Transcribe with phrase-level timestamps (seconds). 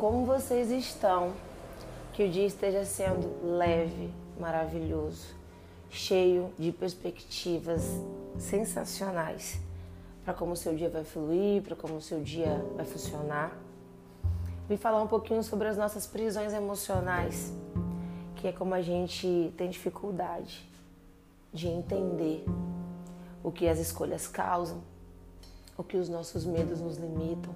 [0.00, 1.34] como vocês estão.
[2.14, 5.28] Que o dia esteja sendo leve, maravilhoso,
[5.90, 7.82] cheio de perspectivas
[8.38, 9.60] sensacionais
[10.24, 13.56] para como o seu dia vai fluir, para como o seu dia vai funcionar.
[14.68, 17.52] Vim falar um pouquinho sobre as nossas prisões emocionais,
[18.36, 20.68] que é como a gente tem dificuldade
[21.52, 22.44] de entender
[23.42, 24.82] o que as escolhas causam,
[25.76, 27.54] o que os nossos medos nos limitam.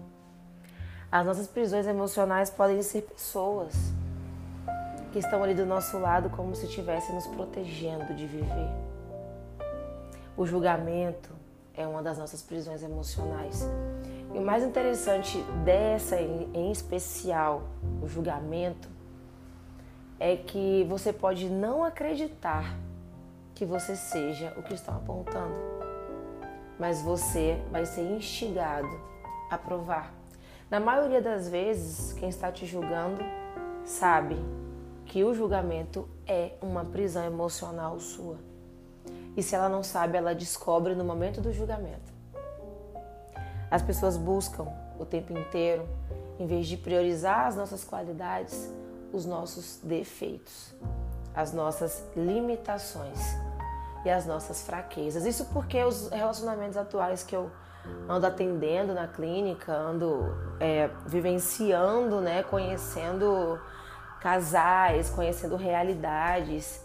[1.14, 3.72] As nossas prisões emocionais podem ser pessoas
[5.12, 8.68] que estão ali do nosso lado como se estivessem nos protegendo de viver.
[10.36, 11.30] O julgamento
[11.72, 13.64] é uma das nossas prisões emocionais.
[14.34, 17.62] E o mais interessante dessa em especial,
[18.02, 18.88] o julgamento,
[20.18, 22.76] é que você pode não acreditar
[23.54, 25.54] que você seja o que estão apontando,
[26.76, 29.00] mas você vai ser instigado
[29.48, 30.23] a provar.
[30.70, 33.22] Na maioria das vezes, quem está te julgando
[33.84, 34.36] sabe
[35.04, 38.38] que o julgamento é uma prisão emocional sua.
[39.36, 42.12] E se ela não sabe, ela descobre no momento do julgamento.
[43.70, 44.66] As pessoas buscam
[44.98, 45.86] o tempo inteiro,
[46.38, 48.72] em vez de priorizar as nossas qualidades,
[49.12, 50.74] os nossos defeitos,
[51.34, 53.18] as nossas limitações
[54.04, 55.26] e as nossas fraquezas.
[55.26, 57.50] Isso porque os relacionamentos atuais que eu
[58.08, 63.58] ando atendendo na clínica, ando é, vivenciando, né, conhecendo
[64.20, 66.82] casais, conhecendo realidades,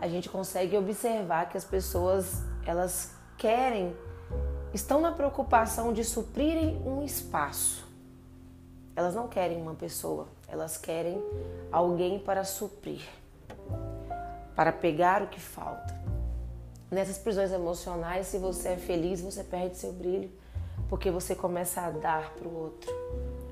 [0.00, 3.94] a gente consegue observar que as pessoas elas querem,
[4.72, 7.86] estão na preocupação de suprirem um espaço.
[8.94, 11.22] Elas não querem uma pessoa, elas querem
[11.70, 13.02] alguém para suprir,
[14.54, 15.95] para pegar o que falta.
[16.90, 20.30] Nessas prisões emocionais, se você é feliz, você perde seu brilho,
[20.88, 22.92] porque você começa a dar para o outro.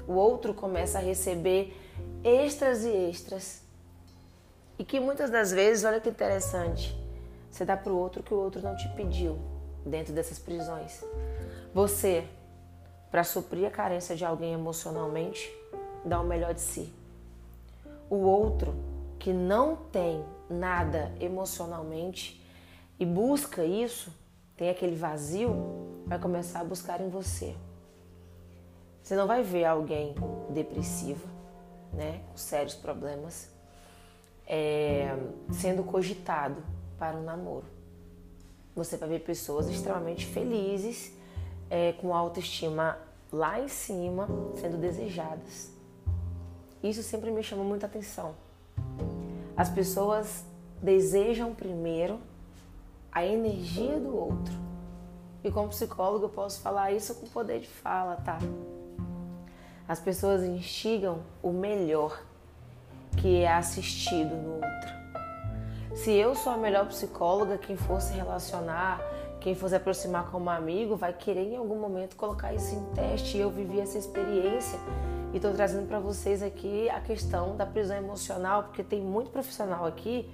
[0.07, 1.77] O outro começa a receber
[2.23, 3.63] extras e extras.
[4.79, 6.97] E que muitas das vezes, olha que interessante,
[7.51, 9.39] você dá para o outro que o outro não te pediu
[9.85, 11.05] dentro dessas prisões.
[11.73, 12.25] Você,
[13.11, 15.53] para suprir a carência de alguém emocionalmente,
[16.05, 16.93] dá o melhor de si.
[18.09, 18.75] O outro
[19.19, 22.44] que não tem nada emocionalmente
[22.99, 24.13] e busca isso,
[24.57, 27.55] tem aquele vazio, vai começar a buscar em você.
[29.03, 30.15] Você não vai ver alguém
[30.51, 31.27] depressivo,
[31.93, 33.51] né, com sérios problemas,
[34.47, 35.17] é,
[35.53, 36.63] sendo cogitado
[36.99, 37.67] para um namoro.
[38.75, 41.13] Você vai ver pessoas extremamente felizes,
[41.71, 42.99] é, com autoestima
[43.33, 44.29] lá em cima,
[44.61, 45.71] sendo desejadas.
[46.83, 48.35] Isso sempre me chama muita atenção.
[49.57, 50.45] As pessoas
[50.83, 52.21] desejam primeiro
[53.15, 54.53] a energia do outro.
[55.45, 58.39] E como psicólogo eu posso falar isso com poder de fala, tá?
[59.87, 62.21] As pessoas instigam o melhor
[63.19, 65.05] que é assistido no outro.
[65.95, 69.01] Se eu sou a melhor psicóloga, quem for se relacionar,
[69.41, 73.37] quem for se aproximar como amigo, vai querer em algum momento colocar isso em teste.
[73.37, 74.79] E eu vivi essa experiência
[75.33, 79.85] e estou trazendo para vocês aqui a questão da prisão emocional, porque tem muito profissional
[79.85, 80.29] aqui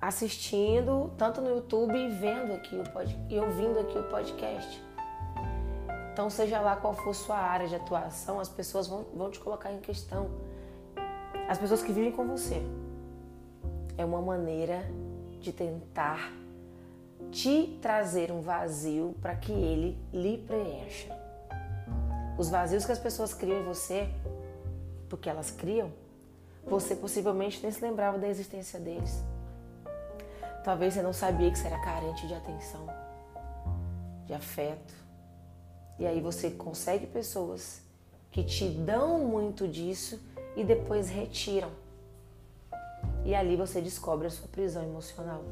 [0.00, 3.18] assistindo, tanto no YouTube e vendo aqui o pod...
[3.28, 4.82] e ouvindo aqui o podcast.
[6.12, 9.72] Então, seja lá qual for sua área de atuação, as pessoas vão, vão te colocar
[9.72, 10.30] em questão.
[11.48, 12.62] As pessoas que vivem com você.
[13.96, 14.84] É uma maneira
[15.40, 16.32] de tentar
[17.30, 21.16] te trazer um vazio para que ele lhe preencha.
[22.38, 24.08] Os vazios que as pessoas criam em você,
[25.08, 25.92] porque elas criam,
[26.64, 29.22] você possivelmente nem se lembrava da existência deles.
[30.64, 32.86] Talvez você não sabia que você era carente de atenção,
[34.26, 34.94] de afeto,
[35.98, 37.82] e aí você consegue pessoas
[38.30, 40.20] que te dão muito disso
[40.56, 41.70] e depois retiram.
[43.24, 45.42] E ali você descobre a sua prisão emocional.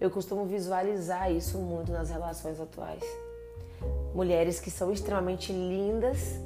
[0.00, 3.02] Eu costumo visualizar isso muito nas relações atuais.
[4.14, 6.38] Mulheres que são extremamente lindas,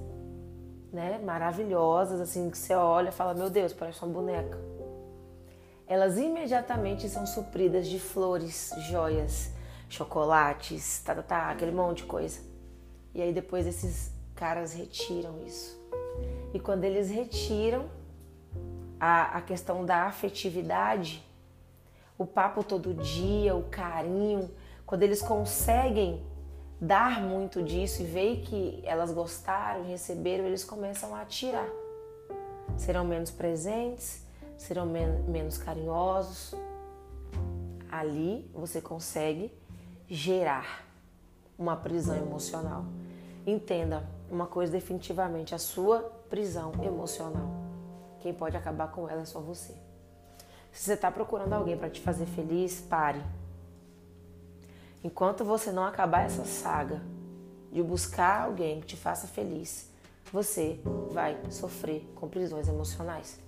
[0.92, 4.58] né, maravilhosas, assim, que você olha e fala: Meu Deus, parece uma boneca.
[5.92, 9.50] Elas imediatamente são supridas de flores, joias,
[9.90, 12.40] chocolates, tá, tá, tá, aquele monte de coisa.
[13.14, 15.78] E aí depois esses caras retiram isso.
[16.54, 17.90] E quando eles retiram
[18.98, 21.22] a, a questão da afetividade,
[22.16, 24.50] o papo todo dia, o carinho,
[24.86, 26.24] quando eles conseguem
[26.80, 31.68] dar muito disso e ver que elas gostaram, receberam, eles começam a tirar.
[32.78, 34.24] Serão menos presentes,
[34.62, 36.54] serão men menos carinhosos.
[37.90, 39.52] Ali você consegue
[40.08, 40.84] gerar
[41.58, 42.84] uma prisão emocional.
[43.46, 46.00] Entenda, uma coisa definitivamente, a sua
[46.30, 47.50] prisão emocional.
[48.20, 49.74] Quem pode acabar com ela é só você.
[50.70, 53.22] Se você está procurando alguém para te fazer feliz, pare.
[55.04, 57.02] Enquanto você não acabar essa saga
[57.70, 59.90] de buscar alguém que te faça feliz,
[60.32, 60.80] você
[61.10, 63.38] vai sofrer com prisões emocionais.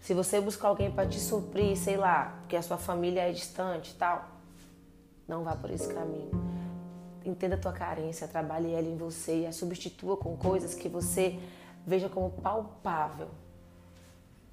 [0.00, 3.94] Se você buscar alguém para te suprir, sei lá, porque a sua família é distante
[3.96, 4.28] tal,
[5.26, 6.30] não vá por esse caminho.
[7.24, 11.38] Entenda a tua carência, trabalhe ela em você e a substitua com coisas que você
[11.86, 13.28] veja como palpável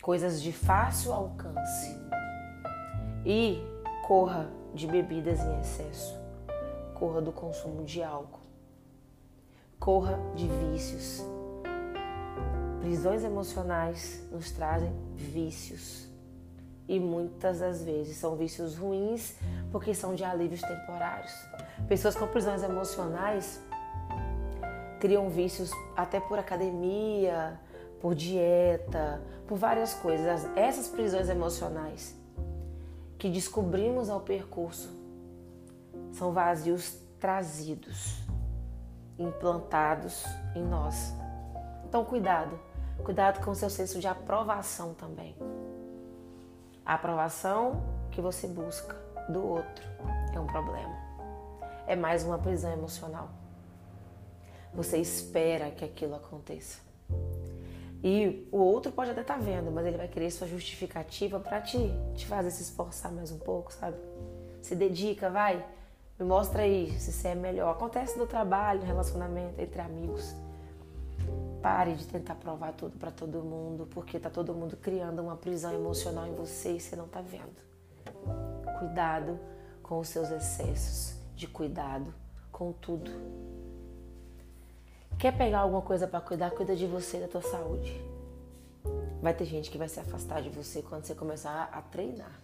[0.05, 1.99] coisas de fácil alcance.
[3.25, 3.59] E
[4.05, 6.15] corra de bebidas em excesso,
[6.93, 8.39] corra do consumo de álcool,
[9.79, 11.25] corra de vícios.
[12.85, 16.07] Prisões emocionais nos trazem vícios.
[16.87, 19.33] E muitas das vezes são vícios ruins
[19.71, 21.33] porque são de alívios temporários.
[21.87, 23.59] Pessoas com prisões emocionais
[24.99, 27.59] criam vícios até por academia,
[27.99, 30.47] por dieta, por várias coisas.
[30.55, 32.15] Essas prisões emocionais
[33.17, 34.95] que descobrimos ao percurso
[36.13, 38.19] são vazios trazidos,
[39.17, 40.23] implantados
[40.55, 41.15] em nós.
[41.83, 42.59] Então, cuidado,
[43.03, 45.35] cuidado com o seu senso de aprovação também.
[46.85, 48.95] A aprovação que você busca
[49.29, 49.85] do outro
[50.33, 50.95] é um problema.
[51.87, 53.29] É mais uma prisão emocional.
[54.73, 56.79] Você espera que aquilo aconteça.
[58.03, 61.59] E o outro pode até estar tá vendo, mas ele vai querer sua justificativa para
[61.61, 61.77] te,
[62.13, 63.97] te fazer se esforçar mais um pouco, sabe?
[64.61, 65.65] Se dedica, vai,
[66.19, 67.71] me mostra aí se você é melhor.
[67.71, 70.35] Acontece no trabalho, no relacionamento, entre amigos.
[71.65, 75.73] Pare de tentar provar tudo para todo mundo, porque tá todo mundo criando uma prisão
[75.73, 77.55] emocional em você e você não tá vendo.
[78.77, 79.39] Cuidado
[79.81, 82.13] com os seus excessos de cuidado
[82.51, 83.09] com tudo.
[85.17, 86.51] Quer pegar alguma coisa para cuidar?
[86.51, 87.99] Cuida de você e da tua saúde.
[89.19, 92.39] Vai ter gente que vai se afastar de você quando você começar a treinar.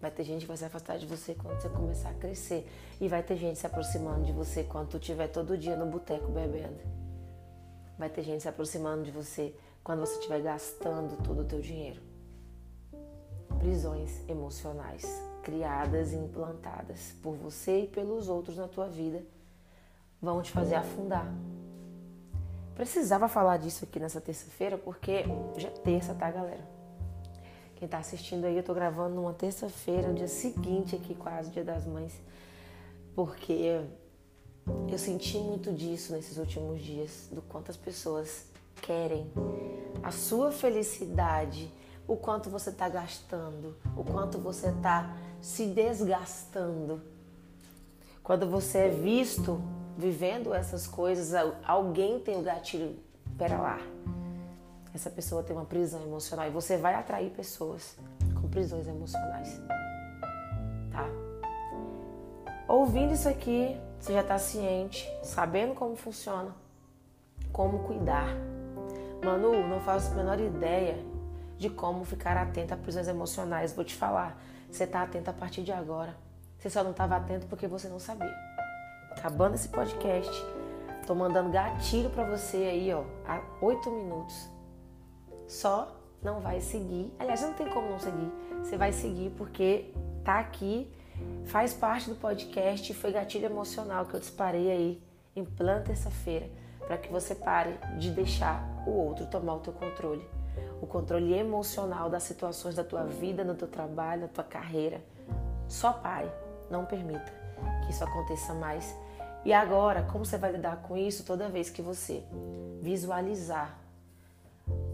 [0.00, 2.66] Vai ter gente que vai se afastar de você quando você começar a crescer.
[2.98, 6.32] E vai ter gente se aproximando de você quando tu estiver todo dia no boteco
[6.32, 7.03] bebendo.
[7.98, 12.02] Vai ter gente se aproximando de você quando você estiver gastando todo o teu dinheiro.
[13.58, 15.04] Prisões emocionais
[15.42, 19.22] criadas e implantadas por você e pelos outros na tua vida
[20.20, 21.30] vão te fazer afundar
[22.74, 25.24] Precisava falar disso aqui nessa terça-feira porque
[25.56, 26.66] já é terça, tá, galera?
[27.76, 31.62] Quem tá assistindo aí, eu tô gravando numa terça-feira, no dia seguinte aqui, quase, Dia
[31.62, 32.20] das Mães,
[33.14, 33.80] porque
[34.88, 38.46] eu senti muito disso nesses últimos dias, do quanto as pessoas
[38.80, 39.30] querem
[40.02, 41.72] a sua felicidade,
[42.06, 47.02] o quanto você tá gastando, o quanto você tá se desgastando.
[48.22, 49.60] Quando você é visto
[49.96, 51.32] vivendo essas coisas,
[51.64, 52.96] alguém tem o gatilho,
[53.38, 53.78] pera lá.
[54.94, 57.96] Essa pessoa tem uma prisão emocional e você vai atrair pessoas
[58.40, 59.60] com prisões emocionais.
[60.92, 61.06] Tá?
[62.68, 66.54] Ouvindo isso aqui, você já está ciente, sabendo como funciona,
[67.50, 68.28] como cuidar.
[69.24, 71.02] Manu, não faço a menor ideia
[71.56, 73.72] de como ficar atenta a prisões emocionais.
[73.72, 74.38] Vou te falar,
[74.70, 76.14] você está atento a partir de agora.
[76.58, 78.30] Você só não estava atento porque você não sabia
[79.10, 80.30] acabando esse podcast,
[81.06, 84.50] tô mandando gatilho para você aí, ó, há oito minutos.
[85.48, 87.10] Só não vai seguir.
[87.18, 88.30] Aliás, não tem como não seguir.
[88.62, 90.92] Você vai seguir porque tá aqui,
[91.46, 95.02] faz parte do podcast, foi gatilho emocional que eu disparei aí
[95.36, 96.48] em plena terça-feira,
[96.86, 100.26] para que você pare de deixar o outro tomar o teu controle.
[100.80, 105.00] O controle emocional das situações da tua vida, no teu trabalho, na tua carreira.
[105.66, 106.30] Só pare,
[106.70, 107.32] não permita
[107.84, 108.94] que isso aconteça mais
[109.44, 112.24] e agora, como você vai lidar com isso toda vez que você
[112.80, 113.78] visualizar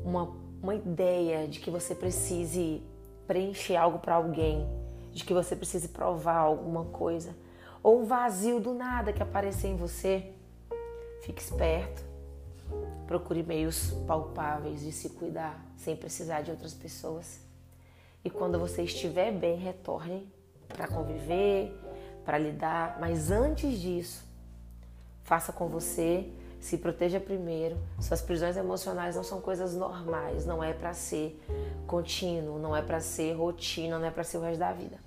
[0.05, 2.83] uma, uma ideia de que você precise
[3.29, 4.69] preencher algo para alguém,
[5.13, 7.35] de que você precise provar alguma coisa,
[7.83, 10.33] ou um vazio do nada que aparecer em você,
[11.23, 12.03] fique esperto.
[13.07, 17.41] Procure meios palpáveis de se cuidar sem precisar de outras pessoas.
[18.25, 20.31] E quando você estiver bem, retorne
[20.69, 21.75] para conviver,
[22.25, 22.99] para lidar.
[23.01, 24.25] Mas antes disso,
[25.23, 27.79] faça com você, se proteja primeiro.
[27.99, 31.43] Suas prisões emocionais não são coisas normais, não é para ser
[31.87, 34.99] contínuo, não é para ser rotina, não é para ser o resto da vida.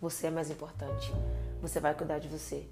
[0.00, 1.14] Você é mais importante.
[1.62, 2.68] Você vai cuidar de você.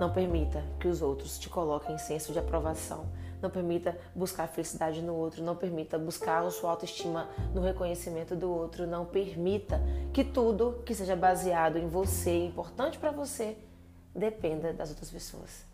[0.00, 3.06] Não permita que os outros te coloquem em senso de aprovação.
[3.40, 5.42] Não permita buscar felicidade no outro.
[5.42, 8.86] Não permita buscar a sua autoestima no reconhecimento do outro.
[8.86, 9.80] Não permita
[10.12, 13.56] que tudo que seja baseado em você, importante para você,
[14.14, 15.73] dependa das outras pessoas.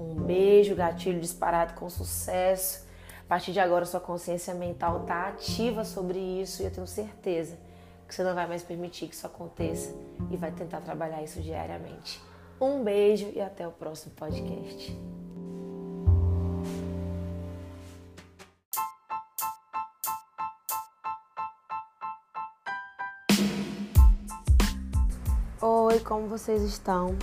[0.00, 2.86] Um beijo, gatilho disparado com sucesso.
[3.20, 7.58] A partir de agora, sua consciência mental está ativa sobre isso e eu tenho certeza
[8.06, 9.92] que você não vai mais permitir que isso aconteça
[10.30, 12.22] e vai tentar trabalhar isso diariamente.
[12.60, 14.96] Um beijo e até o próximo podcast.
[25.60, 27.18] Oi, como vocês estão?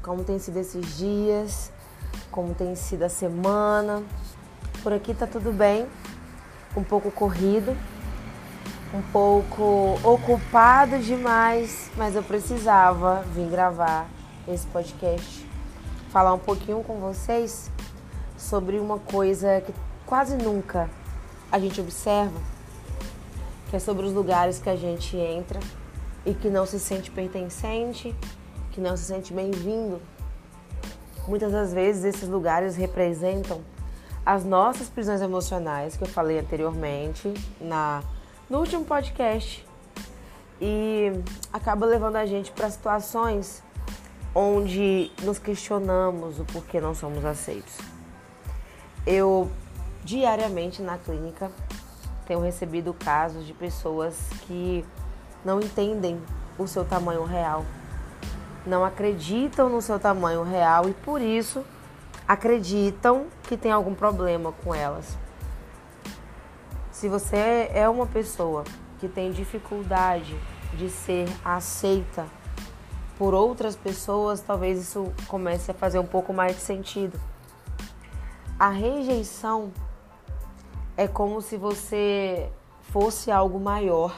[0.00, 1.72] Como tem sido esses dias?
[2.30, 4.04] Como tem sido a semana?
[4.82, 5.86] Por aqui tá tudo bem,
[6.76, 7.76] um pouco corrido,
[8.94, 14.08] um pouco ocupado demais, mas eu precisava vir gravar
[14.46, 15.44] esse podcast,
[16.10, 17.70] falar um pouquinho com vocês
[18.38, 19.74] sobre uma coisa que
[20.06, 20.88] quase nunca
[21.50, 22.40] a gente observa,
[23.68, 25.58] que é sobre os lugares que a gente entra
[26.24, 28.14] e que não se sente pertencente,
[28.70, 30.00] que não se sente bem-vindo.
[31.30, 33.60] Muitas das vezes esses lugares representam
[34.26, 38.02] as nossas prisões emocionais que eu falei anteriormente na
[38.50, 39.64] no último podcast
[40.60, 41.12] e
[41.52, 43.62] acaba levando a gente para situações
[44.34, 47.78] onde nos questionamos o porquê não somos aceitos.
[49.06, 49.48] Eu
[50.02, 51.48] diariamente na clínica
[52.26, 54.18] tenho recebido casos de pessoas
[54.48, 54.84] que
[55.44, 56.20] não entendem
[56.58, 57.64] o seu tamanho real,
[58.66, 61.64] não acreditam no seu tamanho real e por isso
[62.26, 65.18] acreditam que tem algum problema com elas.
[66.92, 68.64] Se você é uma pessoa
[68.98, 70.38] que tem dificuldade
[70.74, 72.26] de ser aceita
[73.18, 77.20] por outras pessoas, talvez isso comece a fazer um pouco mais de sentido.
[78.58, 79.72] A rejeição
[80.96, 82.50] é como se você
[82.82, 84.14] fosse algo maior,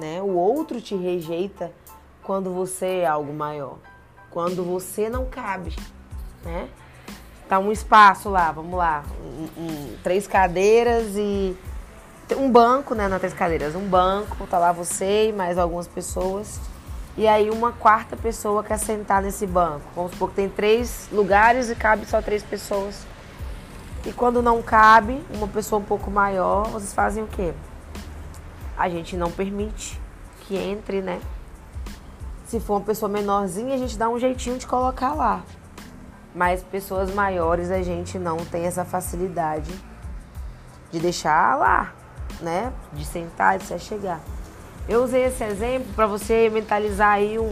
[0.00, 0.20] né?
[0.20, 1.72] O outro te rejeita
[2.24, 3.76] quando você é algo maior,
[4.30, 5.76] quando você não cabe,
[6.42, 6.68] né?
[7.48, 11.56] Tá um espaço lá, vamos lá, um, um, três cadeiras e
[12.36, 13.06] um banco, né?
[13.06, 16.58] Não três cadeiras, um banco, tá lá você e mais algumas pessoas
[17.16, 19.84] e aí uma quarta pessoa quer sentar nesse banco.
[19.94, 23.06] Vamos supor que tem três lugares e cabe só três pessoas.
[24.04, 27.54] E quando não cabe, uma pessoa um pouco maior, vocês fazem o quê?
[28.76, 30.00] A gente não permite
[30.40, 31.20] que entre, né?
[32.54, 35.42] Se for uma pessoa menorzinha, a gente dá um jeitinho de colocar lá.
[36.32, 39.74] Mas pessoas maiores a gente não tem essa facilidade
[40.92, 41.92] de deixar lá,
[42.40, 42.72] né?
[42.92, 44.20] De sentar, de se chegar.
[44.88, 47.50] Eu usei esse exemplo para você mentalizar aí um,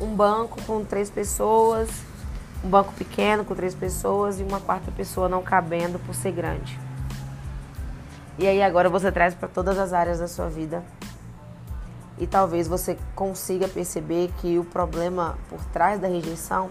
[0.00, 1.90] um banco com três pessoas,
[2.64, 6.78] um banco pequeno com três pessoas e uma quarta pessoa não cabendo por ser grande.
[8.38, 10.84] E aí agora você traz para todas as áreas da sua vida.
[12.20, 16.70] E talvez você consiga perceber que o problema por trás da rejeição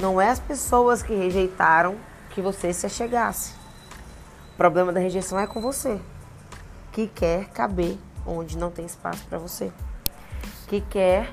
[0.00, 1.96] não é as pessoas que rejeitaram
[2.30, 3.54] que você se achegasse.
[4.52, 6.00] O problema da rejeição é com você,
[6.90, 7.96] que quer caber
[8.26, 9.72] onde não tem espaço para você.
[10.66, 11.32] Que quer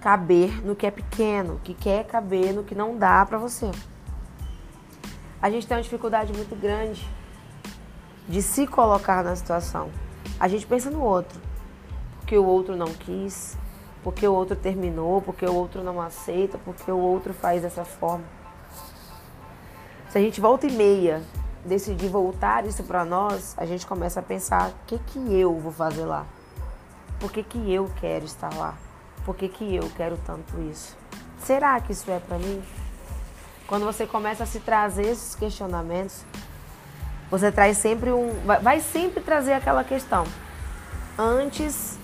[0.00, 3.70] caber no que é pequeno, que quer caber no que não dá para você.
[5.40, 7.08] A gente tem uma dificuldade muito grande
[8.28, 9.90] de se colocar na situação.
[10.40, 11.40] A gente pensa no outro,
[12.24, 13.54] porque o outro não quis,
[14.02, 18.24] porque o outro terminou, porque o outro não aceita, porque o outro faz dessa forma.
[20.08, 21.22] Se a gente volta e meia
[21.66, 25.70] decidir voltar isso para nós, a gente começa a pensar: o que, que eu vou
[25.70, 26.24] fazer lá?
[27.20, 28.74] Por que, que eu quero estar lá?
[29.26, 30.96] Por que, que eu quero tanto isso?
[31.40, 32.62] Será que isso é para mim?
[33.66, 36.24] Quando você começa a se trazer esses questionamentos,
[37.30, 38.32] você traz sempre um.
[38.62, 40.24] Vai sempre trazer aquela questão.
[41.18, 41.98] Antes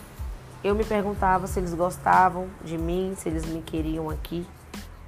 [0.62, 4.46] eu me perguntava se eles gostavam de mim, se eles me queriam aqui.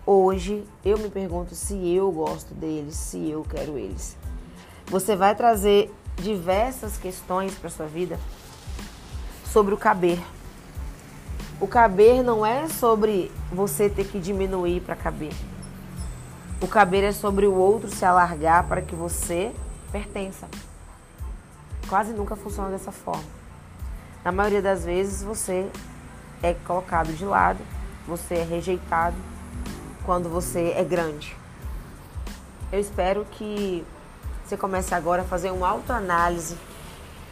[0.05, 4.17] Hoje eu me pergunto se eu gosto deles, se eu quero eles.
[4.87, 8.19] Você vai trazer diversas questões para sua vida
[9.45, 10.19] sobre o caber.
[11.61, 15.33] O caber não é sobre você ter que diminuir para caber.
[16.61, 19.53] O caber é sobre o outro se alargar para que você
[19.93, 20.49] pertença.
[21.89, 23.42] Quase nunca funciona dessa forma.
[24.25, 25.69] Na maioria das vezes você
[26.43, 27.59] é colocado de lado,
[28.07, 29.17] você é rejeitado
[30.05, 31.37] quando você é grande.
[32.71, 33.85] Eu espero que
[34.45, 36.57] você comece agora a fazer uma autoanálise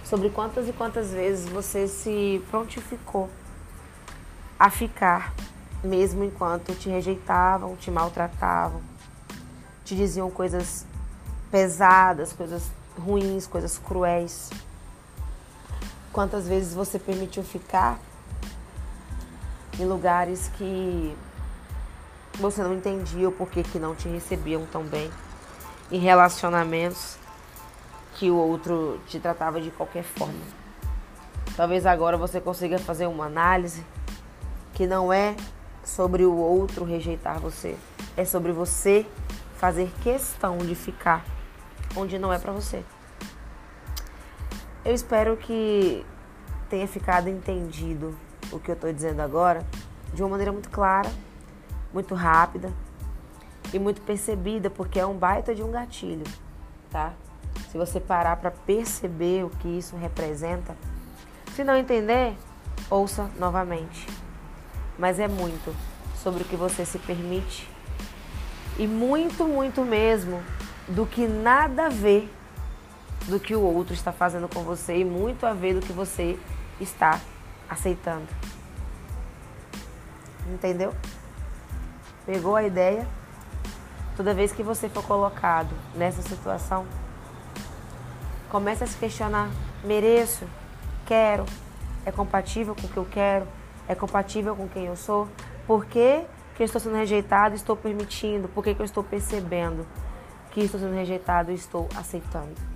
[0.05, 3.31] sobre quantas e quantas vezes você se prontificou
[4.59, 5.33] a ficar,
[5.83, 8.83] mesmo enquanto te rejeitavam, te maltratavam,
[9.85, 10.85] te diziam coisas
[11.51, 14.51] pesadas, coisas ruins, coisas cruéis.
[16.13, 17.99] Quantas vezes você permitiu ficar
[19.79, 21.17] em lugares que
[22.39, 25.11] você não entendia o porquê que não te recebiam tão bem
[25.91, 27.17] em relacionamentos
[28.15, 30.41] que o outro te tratava de qualquer forma.
[31.57, 33.85] Talvez agora você consiga fazer uma análise
[34.75, 35.37] que não é
[35.85, 37.77] sobre o outro rejeitar você,
[38.17, 39.07] é sobre você
[39.57, 41.25] fazer questão de ficar
[41.97, 42.83] onde não é para você.
[44.91, 46.05] Eu espero que
[46.69, 48.19] tenha ficado entendido
[48.51, 49.65] o que eu estou dizendo agora
[50.13, 51.09] de uma maneira muito clara,
[51.95, 52.73] muito rápida
[53.73, 56.25] e muito percebida, porque é um baita de um gatilho,
[56.91, 57.13] tá?
[57.71, 60.77] Se você parar para perceber o que isso representa,
[61.55, 62.37] se não entender,
[62.91, 64.09] ouça novamente.
[64.99, 65.73] Mas é muito
[66.21, 67.71] sobre o que você se permite
[68.77, 70.43] e muito, muito mesmo
[70.89, 72.29] do que nada a ver
[73.27, 76.39] do que o outro está fazendo com você e muito a ver do que você
[76.81, 77.21] está
[77.69, 78.27] aceitando.
[80.49, 80.95] Entendeu?
[82.27, 83.07] Pegou a ideia?
[84.17, 86.87] Toda vez que você for colocado nessa situação,
[88.51, 89.49] comece a se questionar:
[89.85, 90.47] mereço?
[91.07, 91.45] Quero?
[92.05, 93.47] É compatível com o que eu quero?
[93.89, 95.29] É compatível com quem eu sou?
[95.67, 96.25] Por que,
[96.55, 98.49] que eu estou sendo rejeitado e estou permitindo?
[98.49, 99.87] Por que, que eu estou percebendo
[100.51, 102.70] que estou sendo rejeitado e estou aceitando?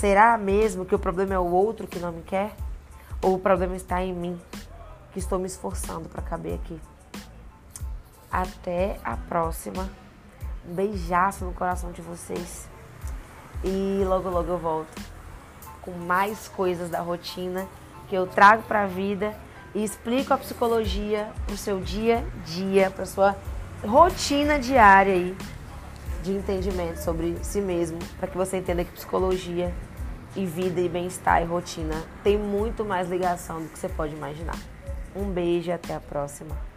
[0.00, 2.56] Será mesmo que o problema é o outro que não me quer?
[3.20, 4.40] Ou o problema está em mim,
[5.12, 6.80] que estou me esforçando para caber aqui?
[8.32, 9.90] Até a próxima.
[10.66, 12.66] Um beijaço no coração de vocês.
[13.62, 15.02] E logo, logo eu volto
[15.82, 17.68] com mais coisas da rotina
[18.08, 19.36] que eu trago para a vida
[19.74, 23.36] e explico a psicologia para o seu dia a dia, para sua
[23.86, 25.36] rotina diária aí
[26.22, 29.74] de entendimento sobre si mesmo, para que você entenda que psicologia
[30.36, 34.58] e vida e bem-estar e rotina tem muito mais ligação do que você pode imaginar.
[35.14, 36.69] Um beijo e até a próxima.